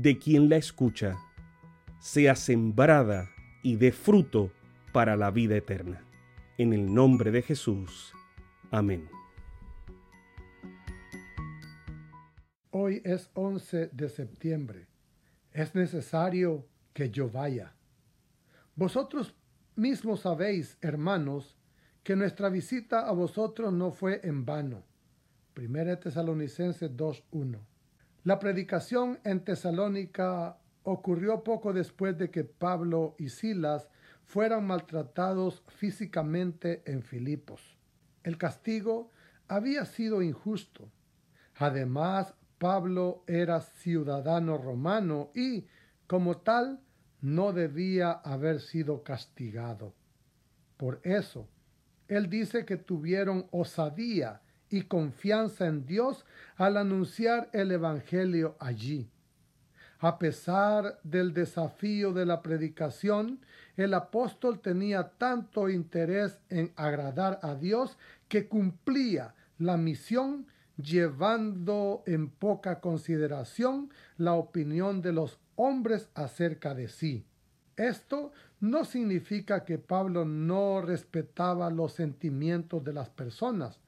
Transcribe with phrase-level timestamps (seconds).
[0.00, 1.18] de quien la escucha,
[1.98, 3.30] sea sembrada
[3.64, 4.52] y dé fruto
[4.92, 6.04] para la vida eterna.
[6.56, 8.12] En el nombre de Jesús.
[8.70, 9.08] Amén.
[12.70, 14.86] Hoy es 11 de septiembre.
[15.50, 17.74] Es necesario que yo vaya.
[18.76, 19.34] Vosotros
[19.74, 21.56] mismos sabéis, hermanos,
[22.04, 24.84] que nuestra visita a vosotros no fue en vano.
[25.56, 27.58] 1 Tesalonicenses 2.1.
[28.28, 33.88] La predicación en Tesalónica ocurrió poco después de que Pablo y Silas
[34.26, 37.78] fueran maltratados físicamente en Filipos.
[38.24, 39.10] El castigo
[39.48, 40.90] había sido injusto.
[41.56, 45.66] Además, Pablo era ciudadano romano y,
[46.06, 46.82] como tal,
[47.22, 49.94] no debía haber sido castigado.
[50.76, 51.48] Por eso,
[52.08, 56.24] él dice que tuvieron osadía y confianza en Dios
[56.56, 59.08] al anunciar el Evangelio allí.
[60.00, 63.40] A pesar del desafío de la predicación,
[63.76, 72.30] el apóstol tenía tanto interés en agradar a Dios que cumplía la misión llevando en
[72.30, 77.24] poca consideración la opinión de los hombres acerca de sí.
[77.76, 83.80] Esto no significa que Pablo no respetaba los sentimientos de las personas,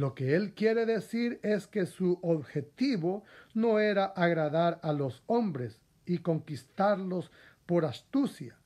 [0.00, 3.22] lo que él quiere decir es que su objetivo
[3.52, 7.30] no era agradar a los hombres y conquistarlos
[7.66, 8.56] por astucia,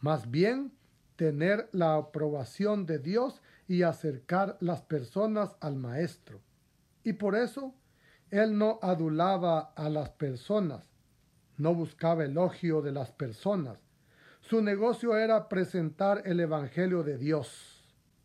[0.00, 0.72] más bien
[1.16, 6.42] tener la aprobación de Dios y acercar las personas al Maestro.
[7.02, 7.74] Y por eso
[8.30, 10.86] él no adulaba a las personas,
[11.56, 13.78] no buscaba elogio de las personas.
[14.42, 17.82] Su negocio era presentar el Evangelio de Dios.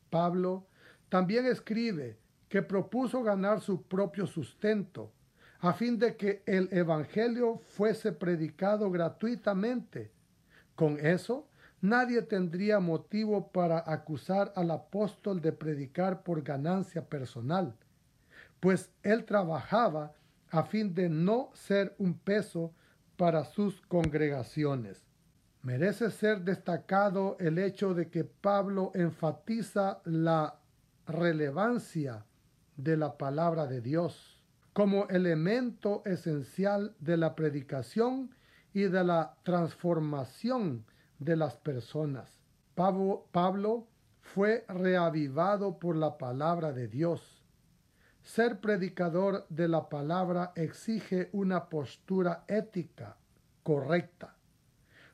[0.09, 0.67] Pablo
[1.07, 2.17] también escribe
[2.49, 5.13] que propuso ganar su propio sustento,
[5.59, 10.11] a fin de que el Evangelio fuese predicado gratuitamente.
[10.75, 11.47] Con eso,
[11.81, 17.75] nadie tendría motivo para acusar al apóstol de predicar por ganancia personal,
[18.59, 20.13] pues él trabajaba
[20.49, 22.73] a fin de no ser un peso
[23.15, 25.05] para sus congregaciones.
[25.61, 30.57] Merece ser destacado el hecho de que Pablo enfatiza la
[31.05, 32.25] relevancia
[32.83, 34.39] de la palabra de Dios
[34.73, 38.33] como elemento esencial de la predicación
[38.73, 40.85] y de la transformación
[41.17, 42.39] de las personas.
[42.75, 43.87] Pablo,
[44.21, 47.43] fue reavivado por la palabra de Dios.
[48.21, 53.17] Ser predicador de la palabra exige una postura ética
[53.63, 54.37] correcta,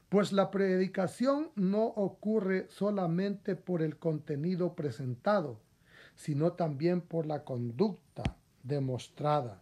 [0.10, 5.60] pues la predicación no ocurre solamente por el contenido presentado,
[6.16, 8.24] sino también por la conducta
[8.64, 9.62] demostrada.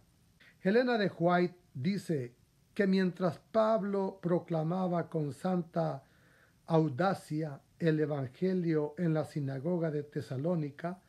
[0.62, 2.34] Helena de White dice
[2.74, 6.02] que mientras Pablo proclamaba con santa
[6.66, 11.00] audacia el Evangelio en la sinagoga de Tesalónica,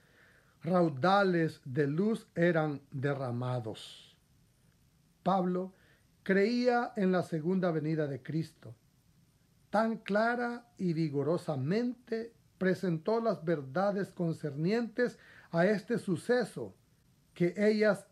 [0.61, 4.17] raudales de luz eran derramados.
[5.23, 5.73] Pablo
[6.23, 8.75] creía en la segunda venida de Cristo.
[9.69, 15.19] Tan clara y vigorosamente presentó las verdades concernientes
[15.56, 16.75] a este suceso
[17.34, 18.07] que ellas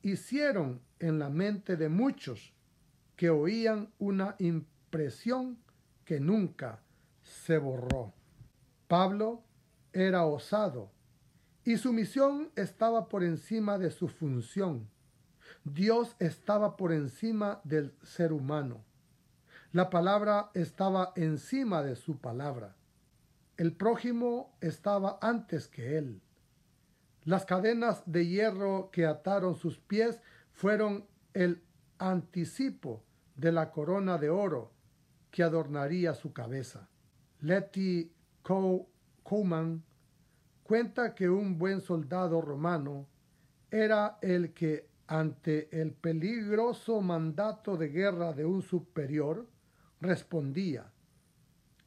[0.00, 2.54] hicieron en la mente de muchos
[3.16, 5.58] que oían una impresión
[6.06, 6.80] que nunca
[7.22, 8.14] se borró.
[8.88, 9.42] Pablo
[9.92, 10.90] era osado
[11.64, 14.88] y su misión estaba por encima de su función.
[15.64, 18.84] Dios estaba por encima del ser humano.
[19.72, 22.74] La palabra estaba encima de su palabra.
[23.58, 26.22] El prójimo estaba antes que él.
[27.26, 31.60] Las cadenas de hierro que ataron sus pies fueron el
[31.98, 33.02] anticipo
[33.34, 34.70] de la corona de oro
[35.32, 36.88] que adornaría su cabeza.
[37.40, 38.12] Letty
[39.24, 39.82] Coman
[40.62, 43.08] cuenta que un buen soldado romano
[43.72, 49.48] era el que ante el peligroso mandato de guerra de un superior
[50.00, 50.92] respondía,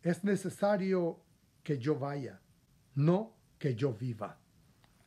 [0.01, 1.21] es necesario
[1.63, 2.41] que yo vaya,
[2.95, 4.37] no que yo viva.